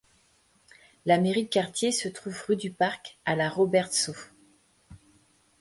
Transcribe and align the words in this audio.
La 1.05 1.19
mairie 1.19 1.43
de 1.43 1.49
quartier 1.49 1.91
se 1.91 2.09
trouve 2.09 2.35
rue 2.47 2.55
du 2.55 2.71
Parc 2.71 3.19
à 3.23 3.35
la 3.35 3.49
Robertsau. 3.51 4.15